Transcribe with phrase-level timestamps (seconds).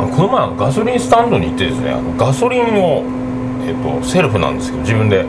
[0.00, 3.04] あのこの前ガソリンスタンドに行ってですねあのガソリンを、
[3.66, 5.26] えっとセルフなんですけど自分で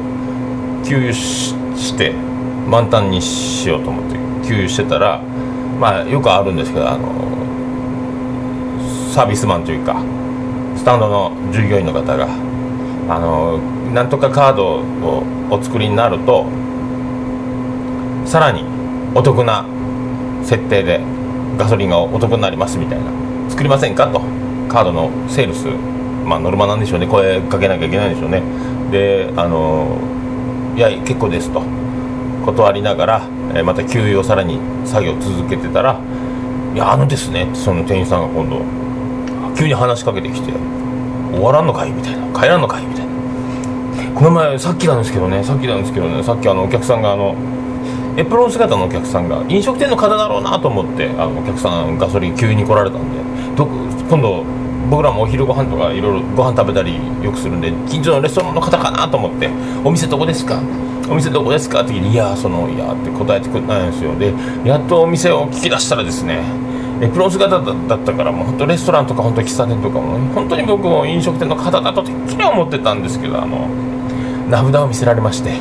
[0.87, 4.15] 給油しして満タンにしようと思って
[4.47, 5.19] 給油してたら
[5.77, 7.11] まあよくあるんですけどあの
[9.13, 10.01] サービスマンというか
[10.77, 12.27] スタンドの従業員の方が
[13.09, 13.57] あの
[13.93, 16.45] なんとかカードをお作りになると
[18.25, 18.63] さらに
[19.15, 19.65] お得な
[20.45, 21.01] 設定で
[21.57, 23.11] ガソリンがお得になりますみたいな
[23.49, 24.40] 作りませんかと。
[24.71, 25.67] カードのセールス
[26.25, 27.07] まあノルマなんでしょうね。
[27.07, 28.41] 声かけなきゃいけないんでしょうね。
[28.91, 29.97] であの
[30.75, 31.61] いや結構ですと。
[32.45, 33.21] 断りながら、
[33.53, 35.99] えまた給油をさらに作業続けてたら
[36.73, 38.61] 「いやあのですね」その店員さんが今度
[39.55, 40.51] 急に話しかけてきて
[41.31, 43.11] 「終わらんのかい?」みたいな「帰らんのかい?」みたいな。
[44.15, 45.43] この前さっきなんですけどね。
[45.43, 46.23] さっきなんですけどね。
[46.23, 47.35] さっきあのお客さんがあの
[48.17, 53.17] エプロン姿のお客さんが飲食店の方だろうなと思ってあのお客さんガソリン急に来られたんで
[53.55, 53.67] ど
[54.09, 54.43] 今度
[54.91, 59.49] 僕らもお昼ご飯とかいろいろご飯食べたりよくするんで近所のレストランの方かなと思って
[59.85, 60.59] 「お店どこですか?」
[61.09, 61.81] お店どこですか？
[61.81, 64.11] って聞いて「いやそのいや」って答えてくれないんですよ。
[64.19, 64.33] で
[64.65, 66.39] やっとお店を聞き出したらですね
[67.01, 73.67] エプロン姿だったからもう本当レストランとか本当喫茶店とかも本当に僕も飲食店の方だとてっきり思ってたんですけどあの
[74.49, 75.53] 名札を見せられまして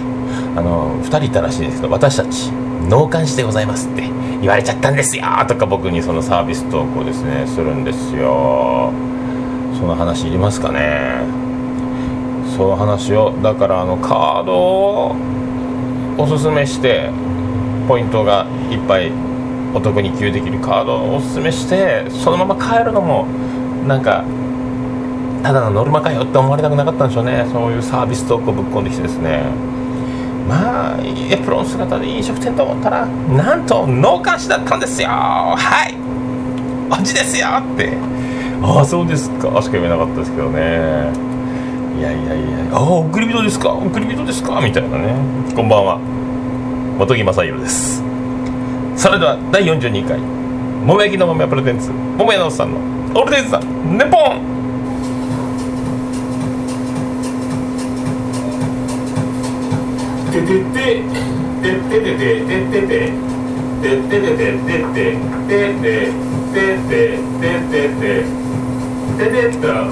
[0.56, 2.50] あの2人いたらしいんですけど私たち
[2.90, 4.02] 納棺師でございますって
[4.42, 8.90] 言われちゃったんですよとか僕にそのサービストークをですねするんですよ
[9.78, 11.22] その話いりますかね。
[12.56, 15.16] その話をだからあのカードを
[16.18, 17.10] おすすめして
[17.88, 19.10] ポイントがいっぱい
[19.74, 23.26] お得に給付できるカードをおすすめしてそのまま帰るのも
[23.86, 24.24] なんか
[25.42, 27.46] ただのノルマかよって思われたくなかったんでしょうね。
[27.50, 29.42] そういうサービストークをぶっ込んできてですね。
[30.46, 35.08] まあエプロン姿で飲食店と思ったらなんと納棺師だったんですよ。
[35.08, 35.94] はい。
[36.92, 37.96] おじですよって。
[38.62, 39.48] ああそうですか。
[39.62, 40.60] しか言えなかったですけどね。
[41.98, 42.76] いやいやいや。
[42.76, 43.72] ああ送り人ですか。
[43.72, 44.60] 送り人ですか。
[44.60, 45.14] みたいなね。
[45.54, 45.98] こんばんは。
[46.98, 48.02] 本木正宏です。
[48.96, 50.18] それでは第42回。
[50.86, 51.90] 桃焼きの桃屋プレゼンツ。
[52.18, 52.78] 桃屋のおっさんの
[53.18, 54.40] オールデイズだネポン。
[60.30, 61.02] ててて
[61.62, 63.29] ててててててて。
[63.80, 66.12] ててててててて
[66.52, 68.50] ててててて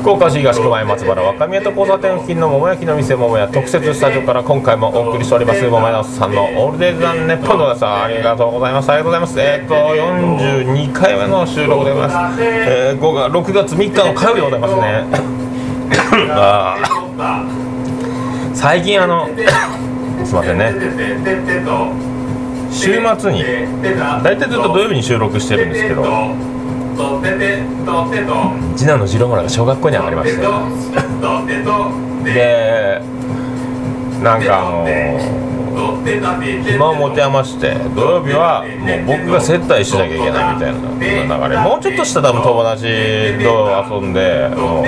[0.01, 14.81] 福岡市東区前松原若宮と交差点付近の桃焼きの店桃屋特設スタジオから今回もお送りしております桃屋さんのオールデイズ・ザ・ネッポンでございますありがとうございますありがとうございますえっ、と42回目の収録でございます、えー、5月6月3日の火曜日でございますね
[16.31, 16.77] あ
[18.55, 19.27] 最近あの
[20.25, 22.08] すいませんね
[22.71, 23.43] 週末に
[24.23, 26.03] 大体ずっと土曜日に収録してるんですけど
[28.77, 30.43] 次男の次郎村が小学校に上がりまして。
[32.35, 33.01] で
[34.23, 34.85] なんかあの
[36.65, 38.65] 暇を持て余して土曜日は
[39.07, 41.61] もう僕が接待しなきゃいけないみたいな流れ。
[41.61, 42.83] もうちょっとした多分友達
[43.43, 44.85] と遊んでもう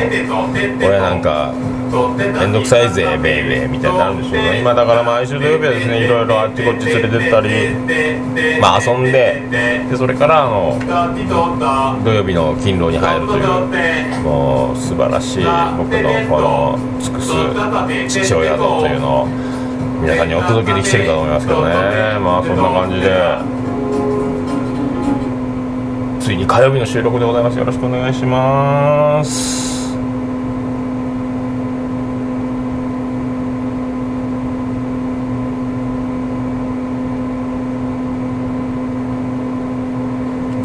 [0.87, 1.53] 俺なんか
[1.91, 7.49] 面倒くさいぜベイベーみたいになるんですけど今だから毎週土曜日はですねいろいろあっちこっち連れてったり
[8.61, 9.43] まあ遊んで
[9.91, 10.79] でそれからあの
[12.05, 15.45] 土曜日の勤労に入るというもう素晴らしい
[15.77, 17.33] 僕のこの尽くす
[18.25, 19.50] 父親像というのを
[20.01, 21.75] 皆さんにお届けできてるかと思いますけどね。
[22.21, 23.61] まあそんな感じで。
[26.21, 27.59] ついに火曜日の収録でございます。
[27.59, 29.70] よろしくお願いします。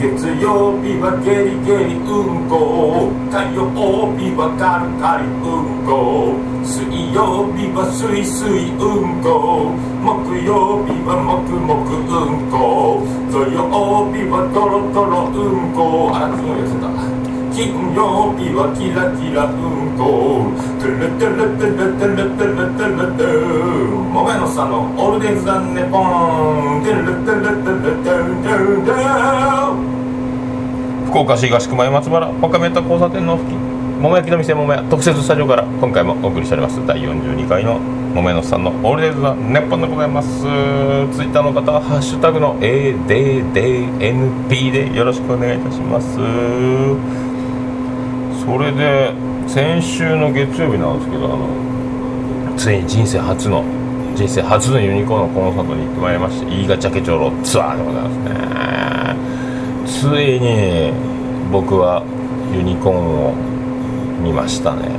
[0.06, 2.46] 月曜日はゲリゲリうん。
[2.46, 3.66] こ火曜
[4.14, 5.82] 日はカリカリうん。
[5.82, 9.18] こ水曜日はスイスイうん。
[9.26, 9.74] こ
[10.06, 12.54] 木曜日はもくもくうん。
[12.54, 13.02] こ
[13.34, 13.66] 土曜
[14.14, 15.74] 日はトロトロうん。
[15.74, 19.98] こあら金曜日忘れた金曜日はキラキラうん。
[19.98, 24.70] こトゥルトゥルトゥルトゥルトゥルトゥルトゥ桃屋のさん。
[24.70, 29.95] のオールデイズ・ザ・ネポントゥルトゥルトゥルトゥルトゥルトゥル
[31.16, 33.58] 福岡市東区前松原若宮田交差点の付近
[34.02, 36.86] 桃焼きの店桃屋特設スタジオから今回もお送りしております。
[36.86, 40.42] 第42回の桃屋のさんのオールデイズ・ザ・ネッポンでございます。
[40.42, 46.18] ツイッターの方はハッシュタグの ADDNP でよろしくお願いいたします。
[48.44, 49.14] それで
[49.48, 51.48] 先週の月曜日なんですけどあの
[52.58, 53.64] ついに人生初の
[54.16, 58.18] 人生初のユニコーンのコンサートに行ってまいりまして飯賀茶家長老ツアーでございます
[59.00, 59.05] ね。
[59.86, 60.92] ついに
[61.52, 62.04] 僕は
[62.54, 63.34] ユニコーンを
[64.22, 64.90] 見ましたね。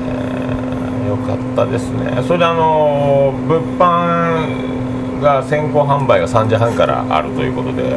[1.08, 2.22] よかったですね。
[2.26, 7.96] それであの物販が先行販売が3時半からあるということで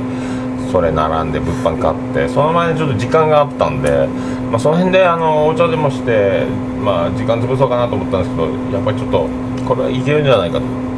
[0.71, 4.07] それ並んで物販買ってその前にちょっと時間があったんで、
[4.51, 6.45] まあ、その辺であのお茶でもして、
[6.83, 9.27] まあ、時間潰そうかなと思ったんですけどやっぱりちょっと
[9.67, 10.88] これはいけるんじゃないかと。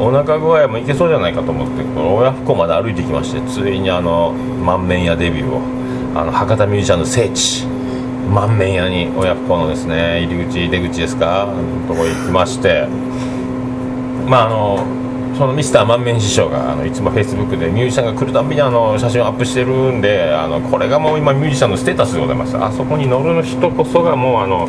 [0.00, 5.60] お腹具合もいけそうじゃないかと思って親不孝まで歩いてきましてついにあの満面屋デビューを
[6.18, 7.66] あの博多ミュージシャンの聖地
[8.32, 11.52] 満面屋に親不孝のですね入り口出口ですか
[11.86, 12.86] とこ行きまして
[14.26, 14.86] まああの
[15.36, 22.56] そのミスター満面師匠があのいつもフェイスブックでミュージシャンが来るたびにあの写真をアップしてるんであのこれがもう今ミュージシャンのステータスでございます。
[22.56, 24.68] あそこに乗る人こそがもうあの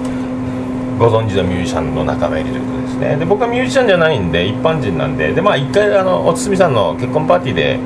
[0.98, 3.16] ご存知のミュージシャンの仲間入りということですね。
[3.18, 7.80] で僕はミュージシャンじゃないんで一般人なんででまあ一回あのおつみさんの結婚パーティーで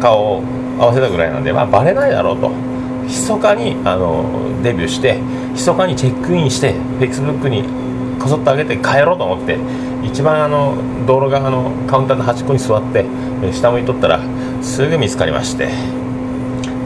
[0.00, 0.42] 顔を
[0.78, 2.50] 合わせたぐらいなんでまあバレないだろうと。
[3.06, 4.24] 密かにあの
[4.62, 5.20] デビューして
[5.52, 7.62] 密かにチェックインしてフェイスブックに
[8.20, 9.56] こそっと上げて帰ろうと思って
[10.02, 10.74] 一番あの
[11.06, 13.04] 道路側のカウンターの端っこに座って
[13.52, 14.20] 下向いとったら
[14.60, 16.05] すぐ見つかりまして。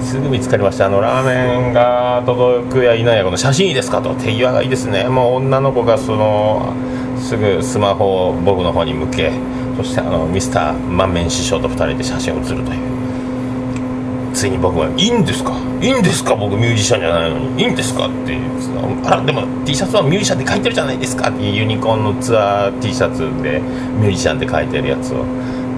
[0.03, 0.87] すぐ見つかりました。
[0.87, 4.15] あのラーメンが届くや否やこの写真いいですかと。
[4.15, 5.05] 手際がいいですね。
[5.05, 6.73] もう女の子がその
[7.19, 9.31] すぐスマホを僕の方に向け
[9.77, 12.81] そしてあのミスター満面師匠と2人で写真を写るという。
[14.33, 15.53] ついに僕は「いいんですか？
[15.83, 16.35] いいんですか？
[16.37, 17.63] 僕ミュージシャンじゃないのに。
[17.63, 18.39] いいんですか?」って
[19.05, 21.29] あらでも T シャツはミュージシャンって書いてるじゃないですか。
[21.29, 23.61] ってユニコーンのツアー T シャツで
[24.01, 25.25] ミュージシャンって書いてるやつを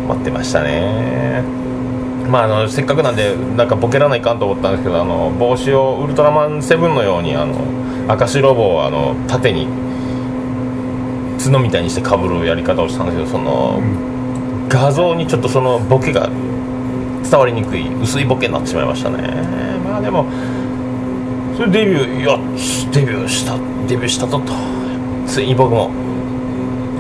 [0.07, 1.43] 持ってましたね。
[2.29, 7.55] まあ、あのせっかくなんでなんかボケらないかんと思ったんですけどあの帽子をウルトラマンセブンのようにあの
[8.09, 9.67] 赤白帽をあの縦に
[11.43, 13.81] 角みたいにしてかぶるやり方をしたんですけどその
[14.69, 16.29] 画像にちょっとそのボケが
[17.23, 19.19] 伝わりにくい薄いボケになってしまいましたね。
[19.85, 20.27] まあでも
[21.57, 22.39] それデビューいや
[22.93, 24.53] デビューしたデビューしたとと。
[25.27, 25.91] ついに僕も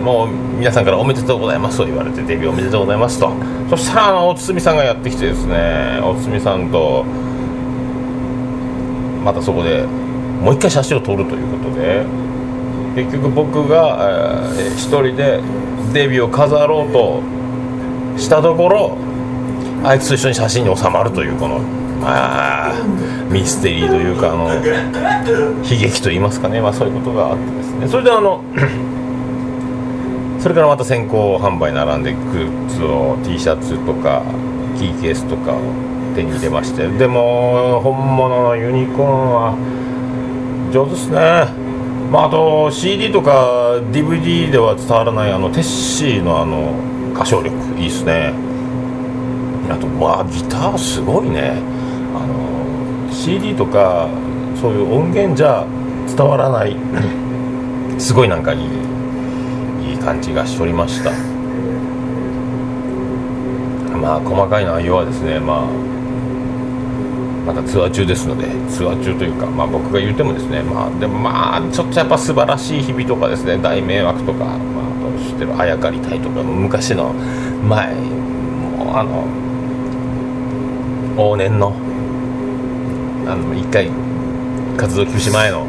[0.03, 3.33] もう皆さんからおめでとうございますと言われてデビューおめでとうございますと。
[3.71, 7.05] そしたらあのおつみさんがやってきてですねおつみさんと
[9.25, 9.85] またそこで
[10.43, 12.05] もう一回写真を撮るということで
[12.97, 15.41] 結局僕が、えー、一人で
[15.93, 17.23] デビューを飾ろうと
[18.19, 18.99] したところ
[19.85, 21.61] あいつと一緒に写真に収まるというこの
[22.05, 22.73] あ
[23.31, 24.55] ミステリーというかあの
[25.65, 27.89] 悲劇といいますかね、まあ、そういうことがあってですね。
[27.89, 28.45] それであの
[30.43, 34.25] それからまた先行販売並んでグッズを T シャツとか
[34.77, 35.61] キーケースとかを
[36.17, 36.89] 手に入れまして。
[36.89, 39.55] でも本物のユニコーンは
[40.73, 41.47] 上手ですね。
[42.11, 46.75] まあ、あと CD とか DVD では伝わらないあのテッシーのあの
[47.15, 48.35] 歌唱力いいですね。
[49.71, 51.53] あとまあギターすごいね。
[52.17, 54.09] あの CD とか
[54.61, 55.65] そういう音源じゃ
[56.09, 56.77] 伝わらない。
[57.97, 58.92] すごいなんかいいい。
[60.05, 61.13] 感じがしておりました。
[64.03, 65.67] まあ細かい内容はですねまあ
[67.47, 74.59] まだツアー中ですのでツアー中というか、まあ、僕が言うてもですねまあでもまあちょっとやっぱ素晴らしい日々とかですね大迷惑とか、まあ、
[75.19, 79.25] 知ってるあやかりたいとか昔の前もうあの
[81.17, 81.75] 往年の
[83.27, 83.91] あの一回
[84.77, 85.67] 活動休止前の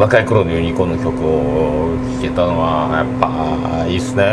[0.00, 4.24] 若い頃のユニコーンの曲を聴けたのはやっぱいいっすね。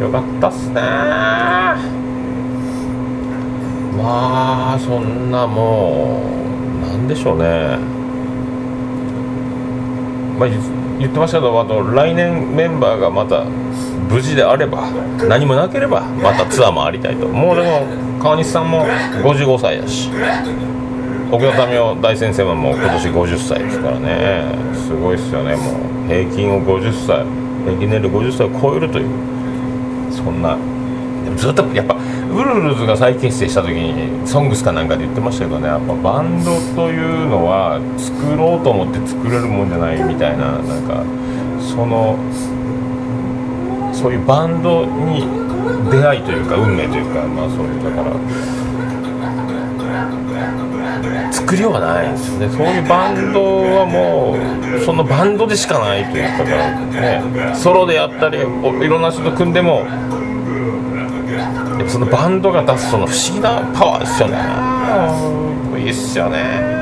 [0.00, 0.80] よかったっすね。
[4.00, 6.22] まあそんなも
[6.82, 7.76] うなんでしょうね。
[10.38, 10.48] まあ
[10.98, 14.88] 言ってましたけどあと来年メンバーがまた無事であれば
[15.28, 17.28] 何もなければまたツアーもありたいと。
[17.28, 17.86] もうでも
[18.22, 20.08] 川西さんも55歳だし。
[21.32, 24.44] 奥田民生大先生ももう今年50歳ですからね。
[24.74, 25.56] すごいっすよね。
[25.56, 25.62] も
[26.04, 27.24] う平均を50歳
[27.64, 29.08] 平均年齢50歳を超えるという
[30.12, 30.58] そんな。
[31.24, 33.94] でもずっとやっぱウルルズが再結成した時に
[34.28, 35.68] 「ソングスかなんかで言ってましたけどね。
[35.68, 41.02] やっぱバンドというのは作ろうと思って作れるもんじゃないみたいななんか
[41.58, 42.16] その
[43.90, 45.24] そういうバンドに
[45.90, 48.12] 出会いというか運命というかまあそういうだから
[51.32, 52.48] 作りようがないですね。
[52.50, 54.36] そういうバンドはも
[54.76, 57.54] うそのバンドでしかないというかね。
[57.54, 59.86] ソロでやったりいろんな人と組んでも
[61.88, 64.38] そのバンドが出すその不思議なパワーですよね。
[65.80, 66.72] いいっすよね。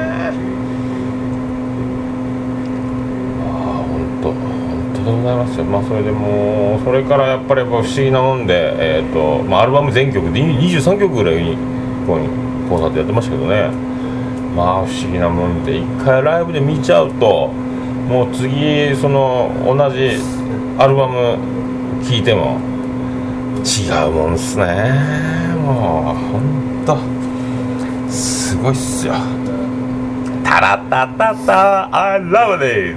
[5.11, 11.57] でございますよ、まあ、それでもうそれからやっぱり不思議なもんで、えーとまあ、アルバム全曲で23曲ぐらいに
[12.07, 13.90] コンサートやってましたけどね。
[14.55, 20.19] まあ不思議なもんで一回ライブで見ちゃうともう次その同じ
[20.79, 21.39] アルバム
[22.05, 22.59] 聴いても
[23.65, 24.65] 違うもんっすね。
[25.65, 26.99] もうほんと
[28.11, 29.15] すごいっすよ。
[30.43, 32.97] タラタタタ I love it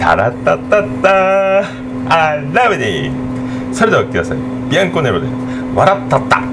[0.00, 1.58] タラタタタ
[2.08, 3.12] I love it
[3.74, 4.38] それではお聴きください。
[4.70, 5.28] ビアンコネロで
[5.74, 6.51] 笑ったった。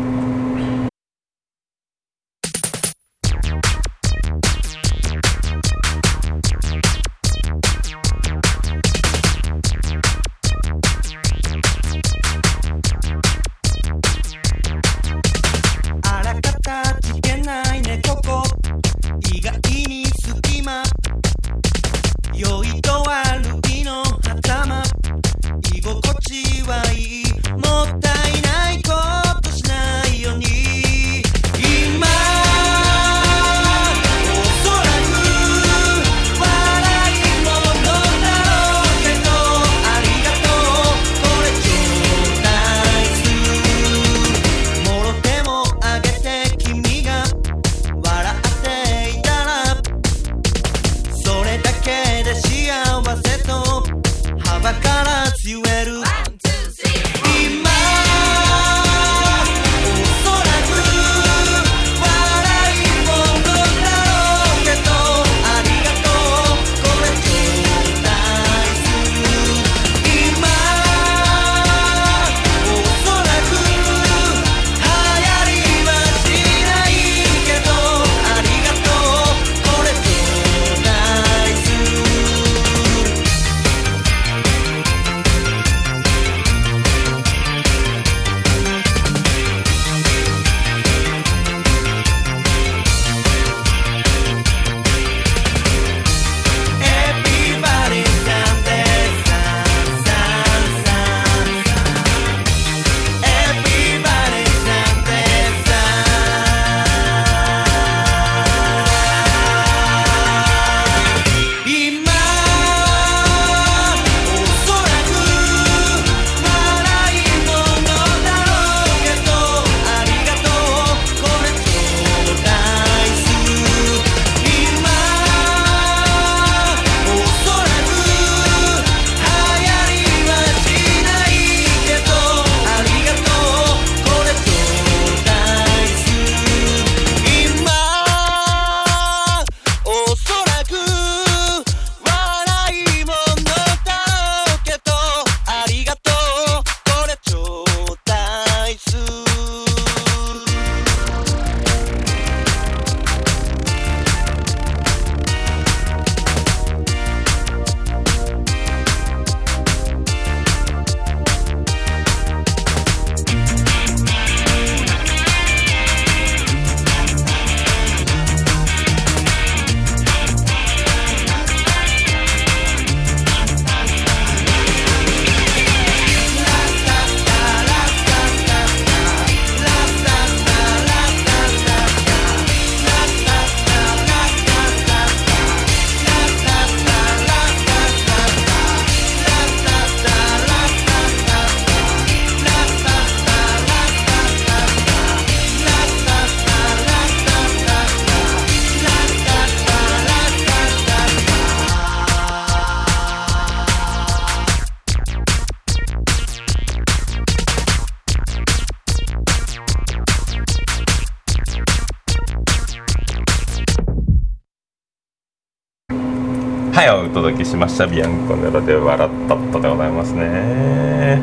[216.80, 217.86] はいお届けしました。
[217.86, 221.20] ビアンコネロで笑ったったでございますね。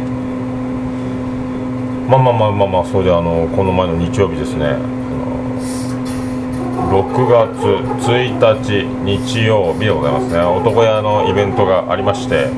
[2.07, 4.67] まあまあまあまあまあそれであのこの前の日曜日ですね。
[4.67, 4.85] あの
[6.93, 7.57] 6月
[8.05, 10.39] 1日日曜日でございますね。
[10.41, 12.51] 男屋のイベントがありまして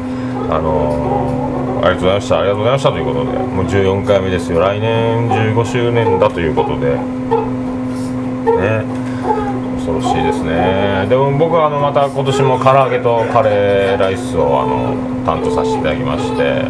[0.51, 2.41] あのありがとうございました。
[2.41, 4.59] ありがとうございましたということでもう14回目ですよ。
[4.59, 6.97] 来年15周年だということで。
[8.59, 9.08] ね。
[9.89, 11.07] 恐ろしいですね。
[11.09, 16.69] でも僕はあのまた今年も唐揚げとカレーライスをあの担当させていただきまして。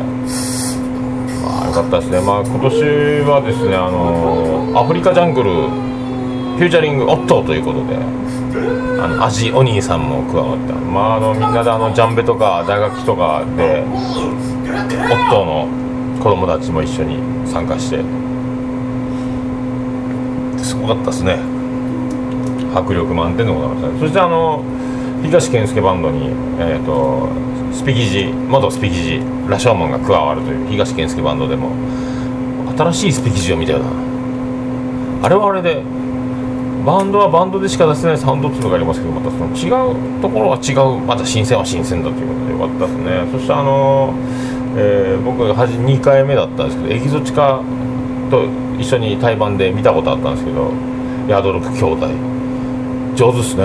[1.42, 2.20] まあよかったですね。
[2.20, 2.70] まあ今年
[3.28, 7.96] はですねあのアフリカジャングルフューチャリングオットーということで
[9.00, 15.68] あの味お兄さんも加わってまああのみんなであのジャンベとか大学とかでオットーの
[16.18, 18.02] 子供たちも一緒に参加して。
[20.58, 21.57] すごかったですね。
[22.78, 24.00] 迫力満点でございました。
[24.00, 24.62] そしてあの
[25.22, 27.28] 東健介バンドに、えー、と
[27.72, 31.70] スピキジ元スピキジ羅生門が加わるという東健介バンドでも
[32.76, 33.86] 新しいスピキジを見たよな。
[35.22, 35.82] あれはあれで
[36.86, 39.66] バンドはバンドでしか出せないサウンドっていうのがありますけどまたその違
[40.18, 43.32] うところは違うまた新鮮は新鮮だということでよかったですね。
[43.32, 44.14] そしてあの、
[44.76, 47.60] えー僕はじ2回目だったんですけどエキゾチカ
[48.30, 48.44] と
[48.78, 50.70] 一緒に対バンで見たことあったんですけど
[51.28, 52.37] ヤードロク兄弟。
[53.18, 53.64] 上手っすね。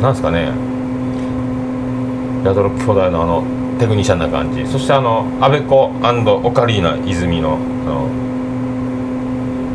[0.00, 0.50] なんすかね。
[2.42, 3.44] ヤドロック兄弟のあの
[3.78, 4.66] テクニシャンな感じ。
[4.66, 8.08] そしてあのアベコオカリーナ泉のあの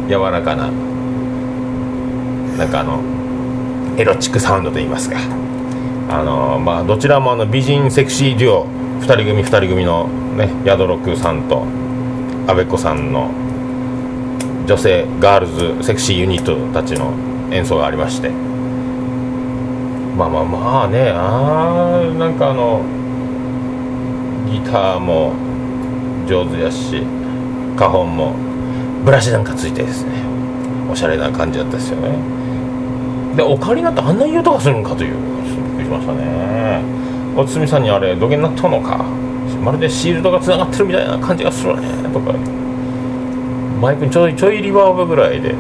[0.10, 0.72] 柔らかな
[2.58, 3.00] なんかあの
[3.96, 5.18] エロチックサウンドといいますか。
[6.10, 8.66] あのまあどちらもあの美人セクシーデュオ
[9.02, 11.64] 2人組2人組のねヤドロクさんと
[12.48, 13.30] アベコさんの
[14.66, 15.48] 女性ガール
[15.78, 17.14] ズセクシーユニットたちの
[17.54, 18.30] 演奏がありまして。
[20.18, 22.82] まあまあまあねあーなんかあの
[24.52, 25.34] ギターも
[26.28, 27.04] 上手やし
[27.76, 28.34] 花本も
[29.04, 30.12] ブラシなんかついてですね。
[30.92, 32.10] おしゃれな感じだったですよね。
[33.36, 35.18] でオカリナってあんないい音がするのかというび
[35.74, 36.82] っくりしましたね。
[37.36, 39.04] おつみさんにあれ土下になったのか。
[39.64, 42.34] まるでシールドがつながってるみたいな感じがするねとか。
[43.82, 45.56] マイクにちょいちょいリバーブぐらいで。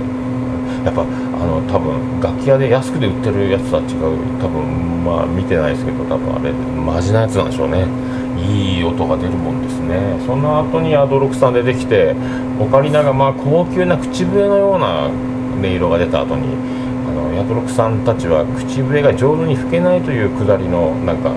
[0.86, 1.04] やっぱ
[1.44, 4.16] あの多分楽器屋で安くで売ってるやつとは違う。
[4.40, 7.86] 多分まあ見てないですけど多分あれマジなやつなんでしょうね。
[8.40, 10.18] いい音が出るもんですね。
[10.26, 12.16] その後にアドロクさん出てきて
[12.60, 16.48] オカリナがまあ高級な口笛のような音色が出た後に
[17.08, 21.32] あのヤドロクさんたちは口笛が上手に吹けないというくだりのなんか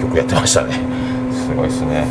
[0.00, 0.78] 曲やってましたね。
[1.32, 2.06] すごいですね。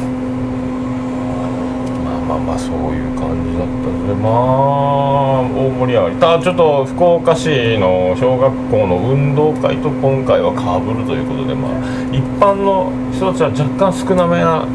[2.28, 11.72] まあまあそういう感じだったのでまあ大盛り上がりただちょっと福岡市の小学校の運動会と今回はかぶるということでまあ
[12.12, 14.66] 一般の人たちは若干少なめな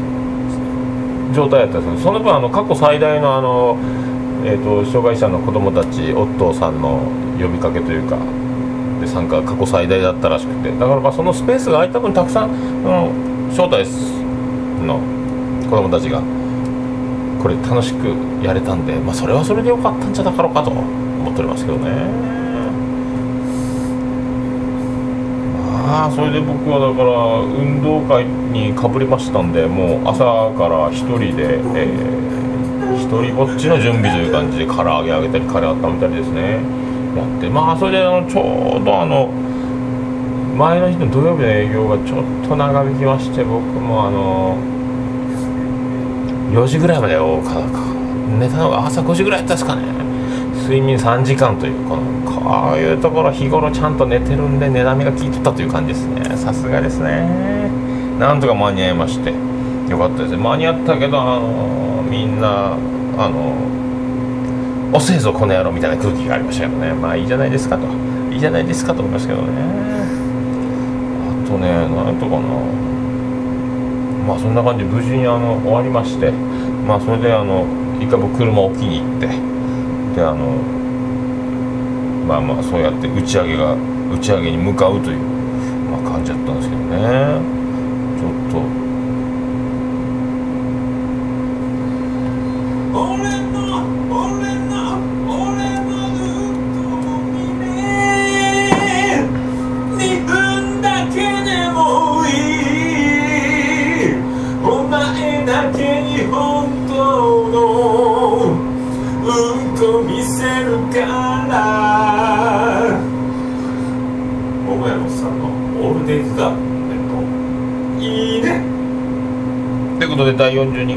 [1.33, 3.77] 状態だったんですけどその分あの過去最大のあの、
[4.45, 6.99] えー、と障害者の子どもたちオットーさんの
[7.39, 8.17] 呼びかけというか
[8.99, 10.71] で参加過去最大だったらしくて。
[10.71, 12.49] だからまあそのスペースが空いた分たくさん
[12.83, 13.11] その
[13.51, 13.85] 招待
[14.85, 14.99] の
[15.69, 16.36] 子どもたちが。
[17.41, 21.91] これ楽しくやれたんで、まあ、それはそれでよかったんじゃなかろうかと思っておりますけどね。
[25.87, 32.27] まあそれで僕はだから運動会にかぶりましたんでもう朝から一人で、えー
[32.97, 36.59] 一人ぼっちの準備という感じで唐揚げ揚げたりカレー温めたりですね。
[37.15, 39.27] やってまあそれであのちょうどあの
[40.57, 44.57] 前の日の土曜日の営業がちょっと長引きまして僕もあの
[46.51, 47.61] 4時ぐらいまでをか
[48.39, 49.83] 寝たのが朝5時ぐらいやったですかね。
[50.63, 56.35] 睡眠3時間というこのこういうところ日頃ちゃんと寝てるんで寝波が効いてたという感じですね。
[56.37, 57.69] さすがですね。
[58.19, 59.33] なんとか間に合いまして。
[59.89, 60.31] よかったです。
[60.31, 62.73] ね間に合ったけどあのみんな
[63.17, 63.53] あの
[64.93, 66.93] 遅えぞこの野郎みたいな空気がありましたけどね。
[66.93, 67.85] まあいいじゃないですかと。
[68.31, 69.47] いいじゃないですかと思いますけどね。
[71.45, 72.96] あとねなんとかな。
[74.27, 74.83] まあそんな感じ。
[74.83, 76.31] で無事にあの終わりまして。
[76.85, 77.65] まあそれであの
[77.99, 79.27] 一回僕車を置きに行って。
[80.15, 80.51] であの
[82.27, 83.73] まあまあそうやって打ち上げが
[84.11, 85.17] 打ち上げに向かうという、
[85.89, 87.39] まあ、感じだったんですけどね。
[88.19, 88.86] ちょっと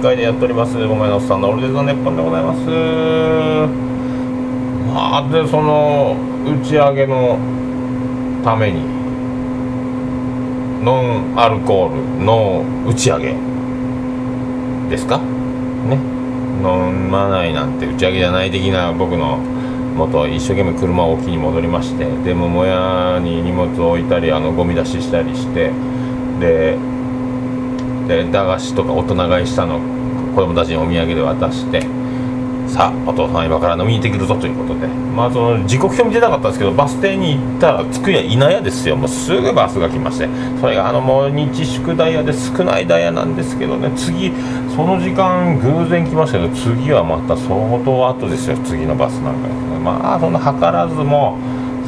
[0.01, 2.61] 2回でやっておりますごめんなさいオルデザネッポンでございます
[4.89, 7.37] まあでその打ち上げの
[8.43, 8.81] ために
[10.83, 13.37] ノンアルコールの打ち上げ
[14.89, 15.97] ですかね
[16.63, 19.37] 飲まないなんて打ち上げじゃない的な僕の
[19.97, 25.71] 元一生懸命車を置きに戻りましてで桃屋に荷物を置いたりあのゴミ出ししたりして
[26.41, 26.79] で
[28.11, 29.79] で駄菓子とか大人買いしたの
[30.35, 31.81] 子供たちにお土産で渡して
[32.67, 34.87] さあお父さん今から飲みに行ってくるぞということで。
[34.87, 38.97] まあその時刻表見てなかったんですけどバス停に行ったら着くやいなやですよ。
[38.97, 40.29] もうすぐバスが来まして。
[40.61, 43.91] それがあのもう日祝ダイヤで少ないダイヤなんですけどね。
[43.97, 44.33] 次
[44.77, 48.57] その時間偶然来ましたけど次はまた相当後ですよ。
[48.59, 49.79] 次のバスなんかですね。
[49.83, 51.37] まあそんな図らずも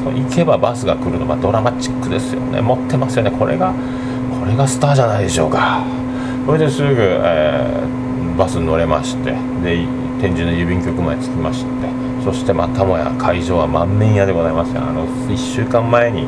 [0.03, 2.61] そう行けばバスが来るのがドラマチックですよね。
[2.61, 3.31] 持ってますよね。
[3.31, 3.73] これが
[4.41, 6.02] これがスターじゃないでしょうか。
[6.47, 8.03] それですぐ、えー
[8.37, 9.87] バスに乗れましてで
[10.21, 11.71] 天神の郵便局まで着きまして
[12.25, 14.71] そしてまたもや会場は満面屋でございます。
[14.79, 16.27] あの1週間前に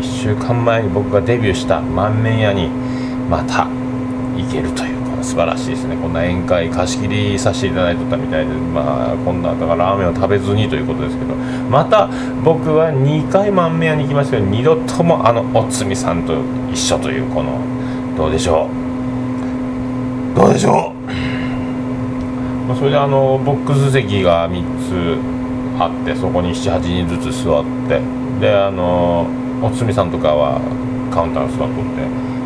[0.00, 2.68] 1週間前に僕がデビューした満面屋に
[3.28, 3.66] また
[4.36, 5.96] 行けるというこの素晴らしいですね。
[5.96, 12.08] こんな宴会貸し切りさせていただいとったみたいでまあこんなだからラーメンを食べずにということですけどまた
[12.44, 16.34] 僕は2回満面屋に行きましたけど2度ともあのおつみさんと
[16.72, 17.58] 一緒というこの
[18.16, 18.81] どうでしょう。
[20.34, 20.94] どうでしょう？
[22.68, 25.18] まあそれであのボックス席が3つ
[25.78, 28.00] あってそこに78人ずつ座って
[28.40, 29.26] であの
[29.62, 30.60] おつみさんとかは
[31.12, 31.80] カウンターに座っとって、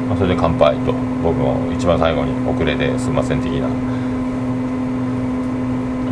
[0.09, 3.69] まあ、それで乾杯と僕も一番最後に遅れですいません的な。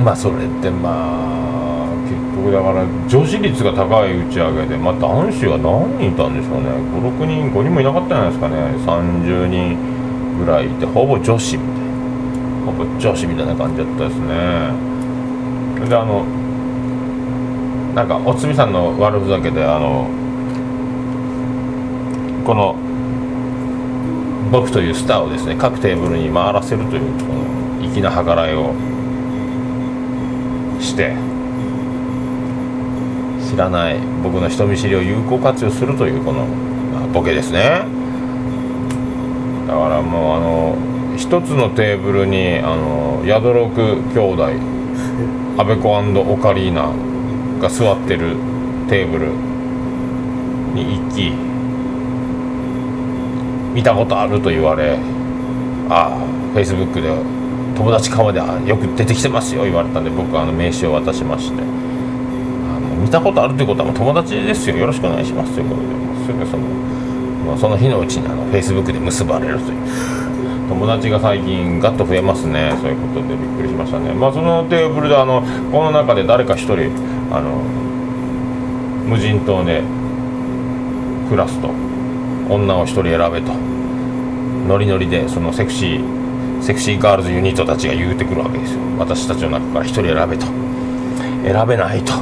[0.04, 6.68] まあそれってまあ結局だから女子率が高い打ち上げでまあ男子は何人いたんでしょうね。
[6.98, 9.06] 56人5人もいなかったんじゃないですかね。
[9.24, 9.93] 30人。
[10.38, 14.94] ぐらいいてほぼ女子みたいなほぼ女子みたいな感じだったですね。
[15.88, 16.24] であの
[17.94, 20.08] なんかおつみさんの悪ふざけであの
[22.44, 22.76] この
[24.50, 28.74] 僕というスターをですね各テーブルに回らせるというこの粋な計らいを
[30.80, 31.14] して
[33.50, 36.46] 知らない僕の人見知りを有効活用するというこの、
[37.12, 37.93] ボケですね。
[39.74, 40.76] からもうあの
[41.16, 44.48] 一つのテーブルにあの宿六兄弟
[45.58, 46.90] アベコオカリーナ
[47.60, 48.36] が座ってる
[48.88, 49.28] テーブル
[50.74, 51.32] に行き
[53.74, 54.98] 見たことあると言われ
[55.88, 56.18] ああ
[56.52, 57.08] フェイスブックで
[57.76, 61.62] 友達顔であよく出てきてますよ言われたんで僕はあの名刺を渡しまして。
[61.62, 64.76] あの見たことあるということはもう友達ですよ。
[64.76, 66.62] よろしくお願いしますということでもうすぐその
[67.44, 69.78] もうその日のうちにあのフェイスブックで結ばれるという。
[70.68, 72.74] 友達が最近ガッと増えますね。
[72.80, 74.12] そういうことでびっくりしましたね。
[74.14, 76.90] まあそのテーブルであのこの中で誰か一人
[77.30, 77.62] あの
[79.06, 79.82] 無人島で
[81.28, 81.68] 暮らすと。
[82.48, 83.52] 女を一人選べと。
[84.66, 88.80] ノリノリでそのセクシーセクシーガールズユニットたちが言うてくるわけですよ。
[88.98, 90.46] 私たちの中から一人選べと。
[91.44, 92.14] 選べないと。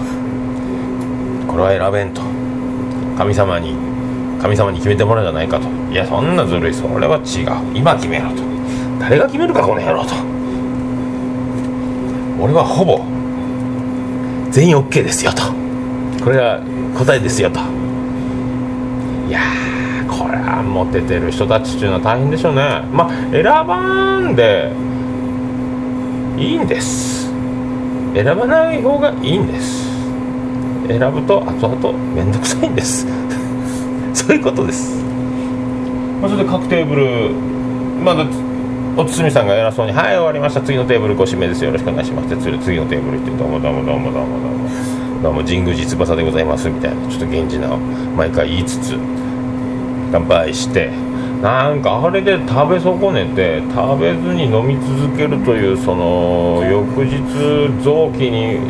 [1.46, 2.20] これは選べんと。
[3.16, 3.76] 神様に
[4.42, 5.68] 神様に決めてもらうじゃないかと。
[5.92, 6.74] いやそんなずるい。
[6.74, 7.76] それは違う。
[7.78, 8.42] 今決めろと。
[8.98, 10.14] 誰が決めるかこの野郎と。
[12.40, 12.98] 俺はほぼ
[14.50, 15.42] 全員 OK ですよと。
[16.24, 16.60] これが
[16.98, 17.60] 答えですよと。
[19.28, 19.40] いや
[20.08, 22.82] これはモテてる人たちっていうのは大変でしょうね。
[22.90, 24.72] まあ選ばんで
[26.36, 27.30] いいんです。
[28.12, 29.88] 選ばない方がいいんです。
[30.88, 33.06] 選ぶと後々面倒くさいんです。
[34.14, 35.02] そういうことです、
[36.20, 37.30] まあ、それで各テーブル
[38.02, 38.24] まだ
[38.96, 40.60] おつみさんが偉そうに「はい終わりました。
[40.60, 41.64] 次のテーブルご指名です。
[41.64, 45.02] よろしくお願いします」って次次のテーブル行って「どうもどうもどうもどうもどうも。
[45.22, 47.68] どうも神宮寺翼でございます」みたいなちょっと源氏な
[48.16, 48.96] 毎回言いつつ
[50.12, 50.90] 乾杯して。
[51.42, 57.18] なんかあれで食べ損ねて食べずに飲み続けるというその翌日
[57.82, 58.60] 臓器に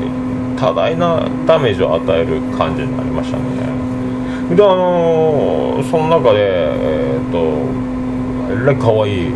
[0.56, 3.42] 多大なダメージを与える感じになりましたね。
[4.50, 7.38] であのーその中でえっ、と
[8.50, 9.32] えらい可愛い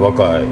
[0.00, 0.44] 若い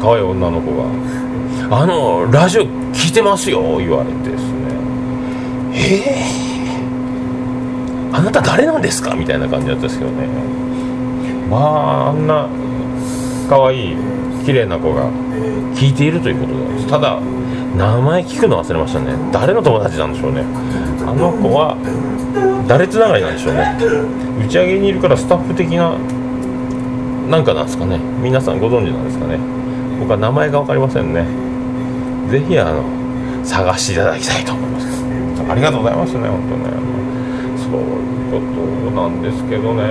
[0.00, 0.84] 可愛い女の子が
[1.82, 2.62] 「あのラジオ
[2.92, 4.48] 聞いてますよ」言われてですね
[5.74, 10.26] 「えー、あなた誰なんですか?」みたいな感じだったんですけどね。
[11.50, 12.46] まああんな
[13.48, 13.96] 可愛い
[14.46, 15.02] 綺麗な子が
[15.74, 16.86] 聞いているということです。
[16.86, 17.18] ただ
[17.76, 19.08] 名前聞くの忘れましたね。
[19.30, 20.42] 誰の友達なんでしょうね。
[21.06, 21.76] あの子は
[22.66, 23.76] 誰つながりなんでしょうね。
[24.44, 25.96] 打ち上げにいるからスタッフ的な
[27.28, 27.98] なんかなんですかね。
[28.22, 29.38] 皆さんご存知なんですかね。
[29.98, 31.26] 僕は名前が分かりませんね。
[32.30, 32.82] ぜひあの
[33.44, 34.86] 探していただきたいと思います。
[35.50, 37.01] ありがとうございますね本当ね。
[37.72, 39.82] そういうことなんですけどね。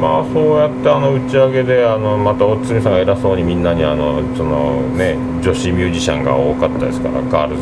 [0.00, 7.56] まあそうやってあの打ち上げであのまたおつみさんが偉そうにみんなにあのそのね女子ミュージシャンが多かったですからガール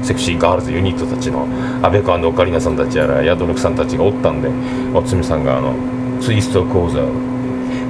[0.00, 1.46] ズセクシーガールズユニットたちの
[1.82, 4.48] 阿部川のオカリナさんたちやらヤドルクさんたちがおったんで
[4.96, 5.74] おつみさんがあの
[6.20, 7.08] ツイスト講座を。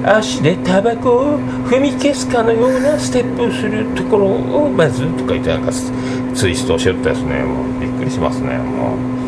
[0.03, 5.91] 足でタバコを踏み消すかのようなステップをするところをまずとか言ってなんかツ
[6.33, 7.43] ツイストをしよったですね。
[7.43, 8.57] もうびっくりしますね。
[8.57, 9.20] もう。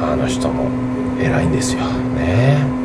[0.00, 0.68] あの人も
[1.20, 1.80] 偉いんですよ。
[2.16, 2.76] ね。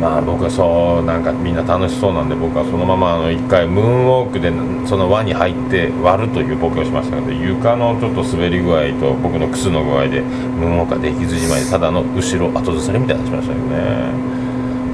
[0.00, 4.52] まあ僕はそうなんかみんな楽しそうなんで僕はそのままあの一回ムーンウォークで
[4.86, 14.12] その輪に入って割るというボケをしましたので床のちょっと滑り具合と僕の靴の具合でムーンウォークができずじまいただの後ろ後ずさりみたいなってましたよね、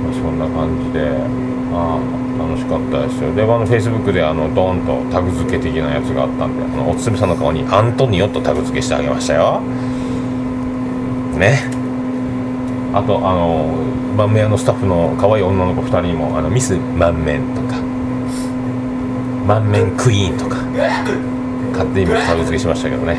[0.09, 1.05] ま、そんな感じで
[1.77, 3.35] ああ楽しかったですよ。
[3.35, 9.61] であのフェイスブックであのドーンとタグ付け的なやつがあったんであのおつみさんの顔にアントニオとタグ付けしてあげましたよ。
[11.39, 11.63] ね。
[12.93, 13.67] あとあの
[14.17, 17.81] 満面のスタッフの可愛い女の子2人にもあのミス満面とか
[19.47, 20.57] 満面クイーンとか
[21.73, 23.19] 勝手にタグ付けしましたけどね。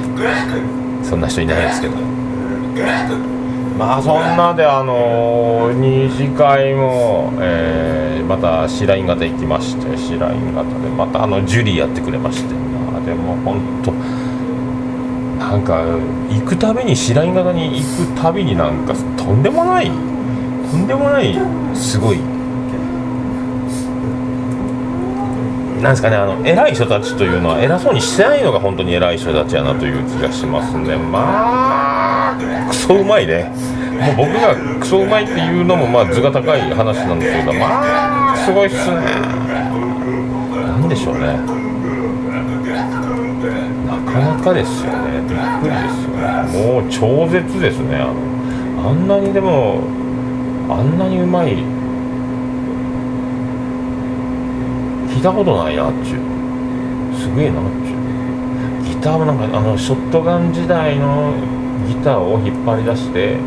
[1.04, 3.35] そんな人いないですけど。
[3.78, 12.54] まあそんなであの二次会も、えーまた白印型行きまして白印型でまたあのジュリーやってくれまして。
[12.54, 13.92] まあでも本当
[15.38, 15.84] なんか
[16.30, 21.38] 行くたびに白印型に行くたびになんかとんでもないとんでもない
[21.76, 22.20] すごい。
[25.82, 30.98] なんですかねあの偉い人たちというのは偉そうにしてないのが本当に偉い人たちやなという気がしますね。
[30.98, 31.85] まあ
[32.70, 33.52] クソうまいね。
[34.16, 38.96] もう僕がクソうまいっていうのもまあ図が高い話なんですけどまあすごいっすね。
[40.68, 41.40] なんでしょうね。
[43.88, 45.22] なかなかですよね。
[45.30, 46.24] びっくりですよね。
[46.74, 47.98] もう超絶ですね。
[47.98, 49.80] あのあんなにでも
[50.70, 51.58] あんなにうまい。
[55.10, 56.14] 聞いたことないなっち。
[56.14, 56.20] ゅう
[57.18, 57.92] すげえなっち。
[57.92, 61.34] ゅうギターもなんかあのショットガン時代の
[61.88, 63.38] ギターを引っ張り出して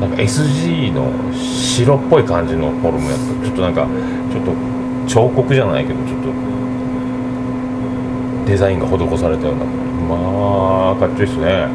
[0.00, 3.26] なんか SG の白っぽい感じのフォルムやった。
[3.44, 3.86] ちょっとなんか
[4.32, 4.52] ちょっと
[5.06, 6.28] 彫刻じゃないけどちょっと
[8.46, 9.64] デザインが施されたような。
[10.08, 11.66] まあかっちょいいっすね。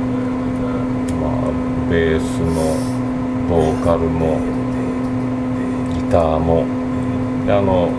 [1.21, 1.51] まあ
[1.89, 2.75] ベースも
[3.49, 4.39] ボーカルも
[5.93, 6.65] ギターも。
[7.45, 7.89] であの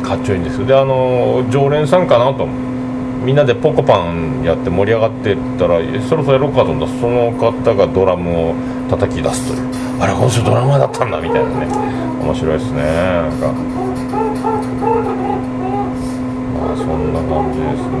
[0.00, 0.66] かっちょいいんですよ。
[0.66, 2.46] であの常連さんかなと
[3.22, 8.54] みんなでポコパンやって盛り上がってったらそろそろやろうかと思ったらその方がドラムを
[8.90, 9.68] 叩き出すという。
[10.00, 11.66] あれ今週ドラマだったんだみたいなね。
[12.20, 13.46] 面白いですねなんか。
[13.48, 13.52] ま
[16.72, 17.98] あそんな感じですね。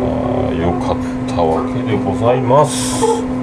[0.00, 0.04] ま
[0.48, 0.96] あよかっ
[1.28, 3.35] たわけでございます。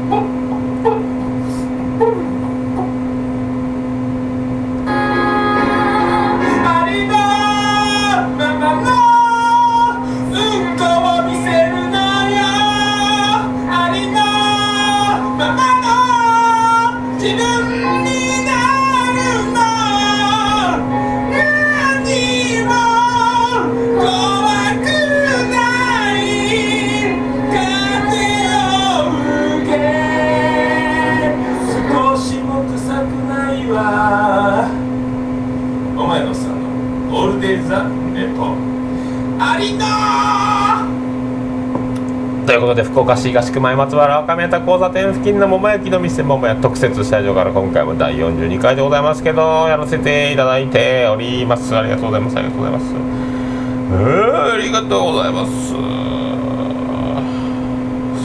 [42.63, 51.76] ことで福岡市東区前松原若宮田交差点付近の桃焼きの店桃屋特設スタジオから今回も第42回でございますけどやらせていただいております。
[51.76, 52.38] ありがとうございます。
[52.38, 52.86] ありがとうございます。
[52.95, 55.52] えーありがとうございます。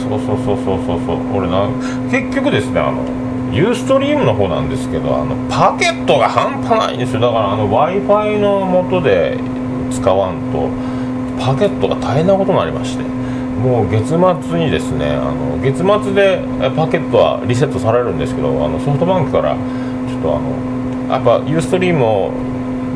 [0.01, 1.37] そうそうそうそうそうそう。
[1.37, 1.67] 俺な
[2.09, 3.03] 結局ですねあの
[3.53, 7.19] ユーストリームの方なんですけどあのパケットが半端ないんですよ。
[7.19, 9.37] だからあの w i f i の元で
[9.91, 10.69] 使わんと
[11.43, 13.18] パケットが大変なことになりまして。
[13.59, 16.41] もう月末にですねあの月末で
[16.75, 22.31] パケットはリセットされるんですけどあのソフトバンクからちょっとあのやっぱユーストリームを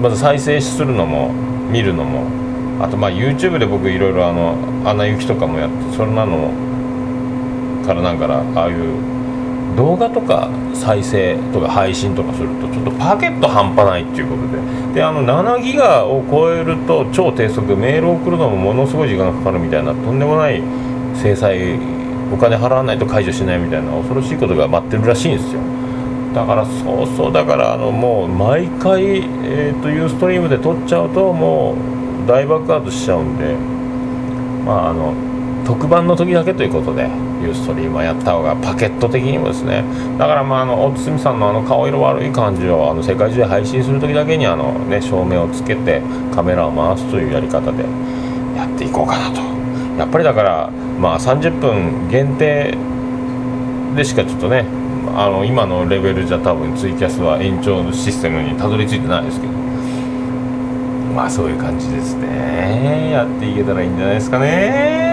[0.01, 1.31] まず再生するのも
[1.69, 2.23] 見るのも
[2.83, 6.49] あとまあ YouTube で僕いろいろあの「アナ雪」とかもやってそれなの
[7.85, 8.95] からなんからああいう
[9.75, 14.83] 動画とか再生とか配信とかするとちょっとパケット半端ないっていうことで。
[14.93, 20.61] であの7ギガを超えると超低速メールを送るのもものすごい時間がかかるみたいなとんでもない
[21.15, 21.79] 制裁
[22.31, 25.61] お金払わないと解除しないみたいな恐ろしいことが待ってるらしいんですよ。
[26.35, 31.75] だからそうそうだからあのもう毎回、えー、とユーストリームで撮っちゃうとも
[32.25, 33.55] う大爆発しちゃうんで
[34.65, 35.13] まああの
[35.65, 37.32] 特番の時だけということで。
[37.43, 39.83] ユーストリームはやった方がパケット的にもですね。
[40.17, 46.01] だからまああの大堤さんのあの顔色悪い感じをあの世界中で配信する時だけにあの、ね、照明をつけて
[46.33, 47.83] カメラを回すというやり方で
[48.55, 49.41] やっていこうかなと。
[49.97, 52.75] やっぱりだからまあ30分限定
[53.95, 54.65] でしかちょっとね
[55.15, 59.53] あの今のレベルじゃ多分ツイキャスは延長のシステムにたどり着いてないですけど。
[61.13, 63.11] まあそういう感じですね。
[63.11, 65.12] やっていけたらいいんじゃないですかね。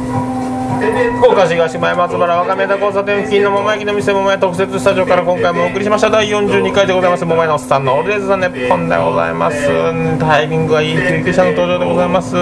[1.17, 6.09] 福岡市東前松原若宮田交差点付近の桃焼きの店桃屋特設スタジオから今回もお送りしました。
[6.09, 7.25] 第42回でございます。
[7.25, 9.67] 桃屋のおっさんのオールデイズ・ザ・ネッポンでございます
[10.19, 12.35] タイミングがいい救急車の登場でございます。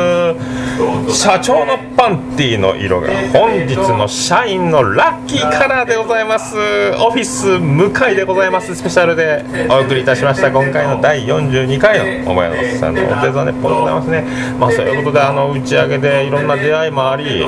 [1.11, 6.55] 社長のパンティーの色が本日の社員のラッキーカラーでございます。
[7.01, 8.75] オフィス向かいでございます。
[8.75, 10.51] スペシャルでお送りいたしました。
[10.51, 14.23] 今回の第42回の桃屋のおっさんのオールデイズ・ザ・ネッポンでございますね。
[14.59, 17.43] まあそういうことであの打ち上げでいろんな出会いもあり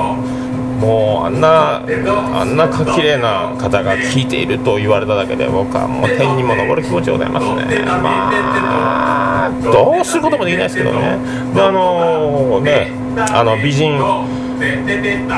[0.82, 7.86] もうあんなあんな綺麗な方が聞いていると言われただけで僕はもう天にも昇る気持ちでございますね。
[7.86, 11.20] まあどうすることもできないですけどね。
[11.54, 12.92] であのね
[13.32, 14.00] あの美人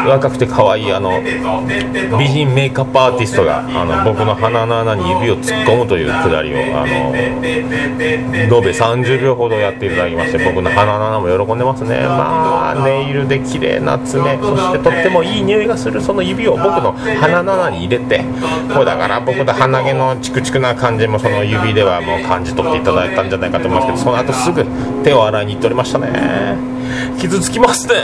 [0.08, 1.22] 若くて可愛いあの
[2.18, 12.02] 美人メイクアップアーティストがあの僕の鼻の穴に指を突っ込むというくだりをあの延べ30秒ほどやっていただきまして僕の鼻の穴も喜んでますね。
[12.02, 18.24] まあネイルで綺麗な爪そしてとってもいい匂いがするその指を僕の鼻の穴に入れて
[18.74, 24.66] これだから僕の鼻毛のチクチクな感じもその指ではもう感じ取っていただいたんじゃないかと思いますけどその後すぐ
[25.04, 26.58] 手を洗いに行っておりましたね。
[27.20, 27.96] 傷つきますね。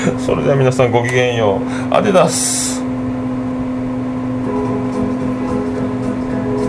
[0.18, 1.60] それでは皆さんごきげんよ
[1.90, 1.94] う。
[1.94, 2.80] アディダス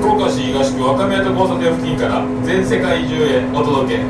[0.02, 4.04] 福岡市東区若宮と交差点付近から全世界中へお届け。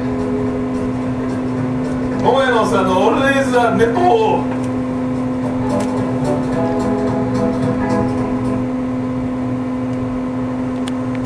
[2.23, 4.60] 桃屋のおっさんのオールデイズ・ザ・ネポー。